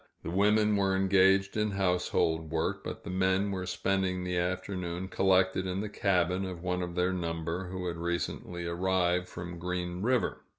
The 0.23 0.31
women 0.31 0.75
were 0.77 0.95
engaged 0.95 1.55
in 1.55 1.69
household 1.69 2.49
work, 2.49 2.83
but 2.83 3.03
the 3.03 3.11
men 3.11 3.51
were 3.51 3.67
spending 3.67 4.23
the 4.23 4.35
afternoon 4.35 5.09
collected 5.09 5.67
in 5.67 5.79
the 5.79 5.89
cabin 5.89 6.43
of 6.43 6.63
one 6.63 6.81
of 6.81 6.95
their 6.95 7.13
number, 7.13 7.67
who 7.67 7.85
had 7.85 7.97
recently 7.97 8.65
arrived 8.65 9.27
from 9.27 9.59
Green 9.59 10.01
River. 10.01 10.41